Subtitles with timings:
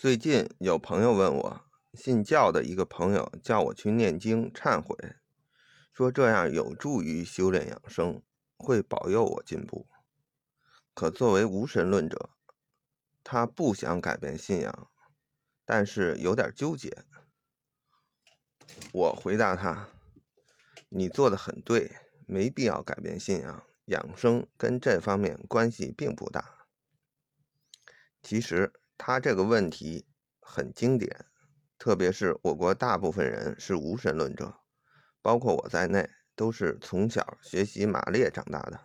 [0.00, 1.60] 最近有朋友问我，
[1.92, 4.96] 信教的一个朋友叫我去念经忏悔，
[5.92, 8.22] 说这样有助于修炼养生，
[8.56, 9.86] 会保佑我进步。
[10.94, 12.30] 可作为无神论者，
[13.22, 14.90] 他不想改变信仰，
[15.66, 17.04] 但是有点纠结。
[18.92, 19.90] 我回答他
[20.88, 21.94] ：“你做的很对，
[22.26, 26.66] 没必要改变信仰，养生跟这方面关系并不大。”
[28.22, 28.79] 其实。
[29.02, 30.04] 他这个问题
[30.40, 31.24] 很经典，
[31.78, 34.60] 特别是我国大部分人是无神论者，
[35.22, 38.78] 包括我在内，都是从小学习马列长大的。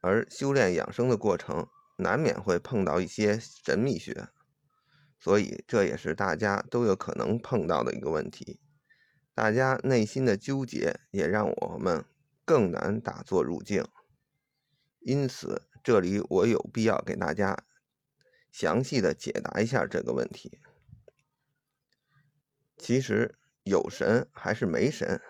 [0.00, 4.30] 而修炼养生的过程，难免会碰到一些神秘学，
[5.20, 8.58] 所以这也是大家都有可能碰到的一个问题。
[9.34, 12.06] 大家内心的纠结，也让我们
[12.46, 13.84] 更难打坐入静。
[15.00, 17.66] 因此，这里我有必要给大家。
[18.52, 20.60] 详细的解答一下这个问题。
[22.76, 25.20] 其实有神还是没神，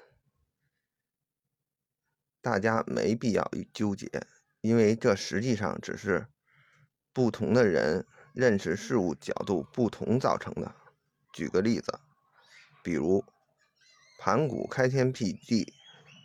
[2.40, 4.08] 大家没必要纠结，
[4.60, 6.26] 因为这实际上只是
[7.12, 10.74] 不同的人认识事物角度不同造成的。
[11.32, 12.00] 举个例子，
[12.82, 13.24] 比如
[14.18, 15.72] 盘古开天辟地，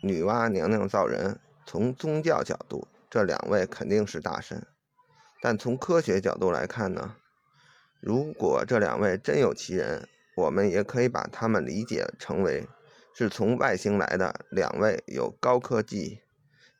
[0.02, 4.66] 女娲娘娘造人，从宗教角度，这两位肯定是大神。
[5.40, 7.16] 但从科学角度来看呢，
[8.00, 12.68] 如果这两位真有其人，我们也可以把他们理解成为
[13.14, 16.20] 是从外星来的两位有高科技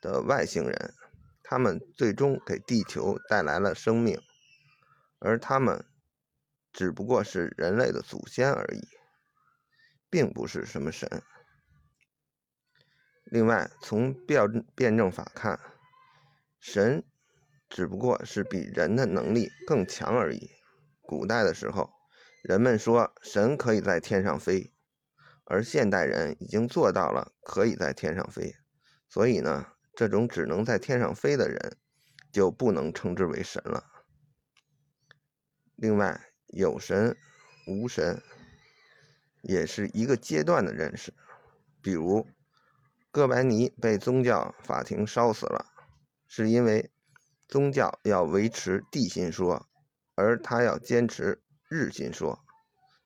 [0.00, 0.94] 的外星人，
[1.42, 4.20] 他们最终给地球带来了生命，
[5.20, 5.84] 而他们
[6.72, 8.88] 只不过是人类的祖先而已，
[10.10, 11.22] 并不是什么神。
[13.24, 15.60] 另外，从辩辩证法看，
[16.60, 17.04] 神。
[17.68, 20.50] 只不过是比人的能力更强而已。
[21.02, 21.90] 古代的时候，
[22.42, 24.72] 人们说神可以在天上飞，
[25.44, 28.54] 而现代人已经做到了可以在天上飞，
[29.08, 31.76] 所以呢，这种只能在天上飞的人
[32.32, 33.84] 就不能称之为神了。
[35.76, 37.16] 另外，有神
[37.66, 38.22] 无神
[39.42, 41.12] 也是一个阶段的认识。
[41.80, 42.26] 比如，
[43.10, 45.66] 哥白尼被宗教法庭烧死了，
[46.26, 46.90] 是因为。
[47.48, 49.66] 宗教要维持地心说，
[50.14, 52.38] 而他要坚持日心说，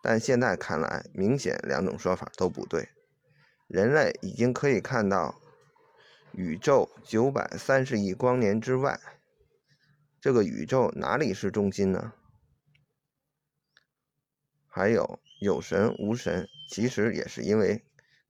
[0.03, 2.89] 但现在看来，明显两种说法都不对。
[3.69, 5.41] 人类已经可以看到
[6.33, 9.01] 宇宙九百三十亿光年之外，
[10.21, 12.13] 这个宇宙哪里是中心呢？
[14.67, 17.85] 还有有神无神，其实也是因为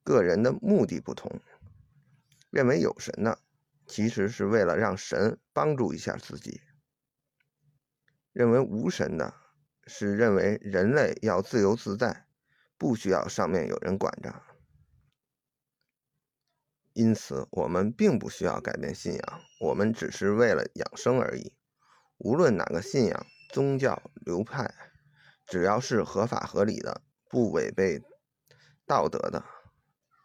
[0.04, 1.40] 个人的目的不同，
[2.50, 3.38] 认为有神的。
[3.92, 6.62] 其实是为了让神帮助一下自己。
[8.32, 9.34] 认为无神的，
[9.86, 12.26] 是认为人类要自由自在，
[12.78, 14.42] 不需要上面有人管着。
[16.94, 21.54] 因此，我们并不需要改变信仰，我们只是为了养生而已。
[22.16, 24.74] 无论哪个信仰、宗教流派，
[25.46, 28.02] 只要是合法合理的，不违背
[28.86, 29.44] 道德的，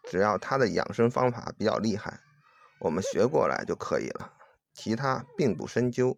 [0.04, 2.18] 只要他的养生方法比较厉害。
[2.80, 4.32] 我们学过来就可以了，
[4.72, 6.16] 其他并不深究，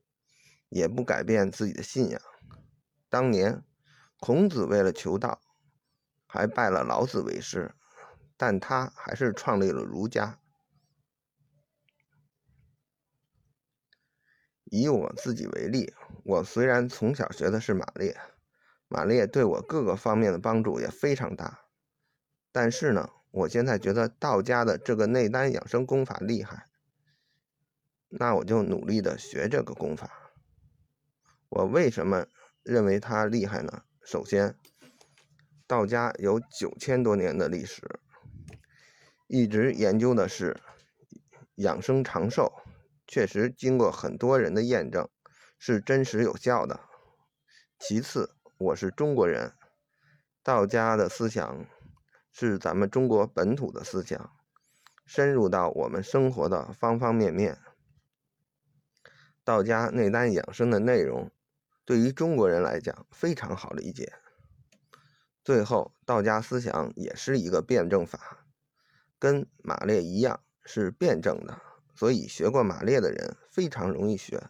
[0.68, 2.20] 也不改变自己的信仰。
[3.08, 3.64] 当年
[4.18, 5.40] 孔子为了求道，
[6.26, 7.74] 还拜了老子为师，
[8.36, 10.38] 但他还是创立了儒家。
[14.64, 15.94] 以我自己为例，
[16.24, 18.20] 我虽然从小学的是马列，
[18.86, 21.64] 马列对我各个方面的帮助也非常大，
[22.52, 23.10] 但是呢。
[23.32, 26.66] 我现在觉得道家的这个内丹养生功法厉害，
[28.08, 30.32] 那我就努力的学这个功法。
[31.48, 32.26] 我为什么
[32.62, 33.84] 认为它厉害呢？
[34.02, 34.56] 首先，
[35.66, 37.82] 道家有九千多年的历史，
[39.28, 40.60] 一直研究的是
[41.54, 42.52] 养生长寿，
[43.06, 45.08] 确实经过很多人的验证，
[45.58, 46.80] 是真实有效的。
[47.78, 49.52] 其次，我是中国人，
[50.42, 51.64] 道家的思想。
[52.40, 54.32] 是咱们中国本土的思想，
[55.04, 57.58] 深入到我们生活的方方面面。
[59.44, 61.30] 道家内丹养生的内容，
[61.84, 64.14] 对于中国人来讲非常好理解。
[65.44, 68.46] 最后，道家思想也是一个辩证法，
[69.18, 71.60] 跟马列一样是辩证的，
[71.94, 74.48] 所以学过马列的人非常容易学。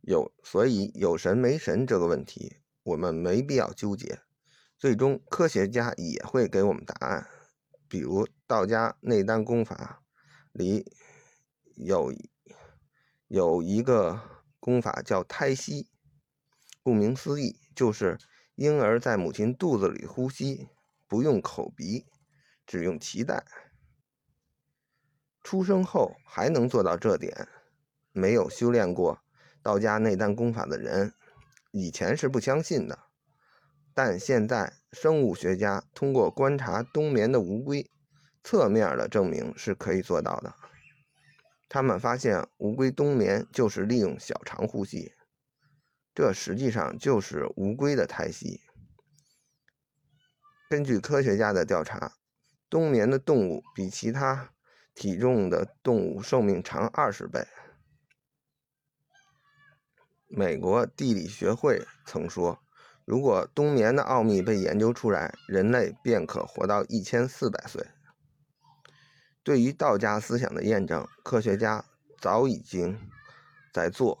[0.00, 4.20] 有，所以有神没神这个问题，我们没必要纠结。
[4.78, 7.26] 最终，科学家也会给我们答案。
[7.88, 10.02] 比如道家内丹功法
[10.52, 10.92] 里
[11.74, 12.12] 有
[13.28, 14.20] 有一个
[14.60, 15.90] 功法叫胎息，
[16.82, 18.18] 顾名思义，就是
[18.56, 20.68] 婴儿在母亲肚子里呼吸，
[21.06, 22.06] 不用口鼻，
[22.66, 23.44] 只用脐带。
[25.42, 27.48] 出生后还能做到这点，
[28.12, 29.20] 没有修炼过
[29.62, 31.14] 道家内丹功法的人，
[31.74, 32.96] 以前是不相信的。
[33.92, 37.90] 但现在生物学家通过观察冬眠的乌龟，
[38.44, 40.54] 侧面的证明是可以做到的。
[41.68, 45.12] 他们发现乌龟冬眠就是利用小肠呼吸，
[46.14, 48.60] 这实际上就是乌龟的胎息。
[50.70, 52.12] 根据科学家的调查，
[52.70, 54.50] 冬眠的动物比其他
[54.94, 57.44] 体重的动物寿命长二十倍。
[60.36, 62.58] 美国地理学会曾说，
[63.04, 67.86] 如果冬眠的奥秘被研究出来，人类便可活到一千四百岁。
[69.44, 71.84] 对于道家思想的验证，科学家
[72.20, 72.98] 早已经
[73.72, 74.18] 在做。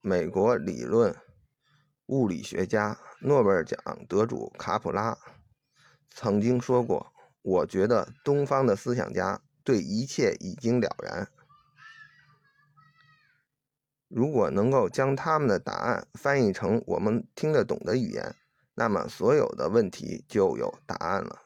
[0.00, 1.14] 美国理论
[2.06, 3.78] 物理学家、诺贝尔奖
[4.08, 5.16] 得主卡普拉
[6.10, 7.12] 曾经说过
[7.42, 11.28] ：“我觉得东方的思想家对一切已经了然。
[14.08, 18.34] 如果能够将他们的答案翻译成我们听得懂的语言，
[18.74, 21.42] 那么所有的问题就有答案了。”